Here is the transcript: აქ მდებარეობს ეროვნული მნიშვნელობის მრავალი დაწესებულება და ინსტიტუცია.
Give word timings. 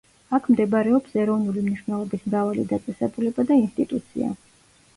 აქ 0.35 0.47
მდებარეობს 0.53 1.13
ეროვნული 1.23 1.65
მნიშვნელობის 1.67 2.25
მრავალი 2.31 2.67
დაწესებულება 2.73 3.49
და 3.53 3.61
ინსტიტუცია. 3.63 4.35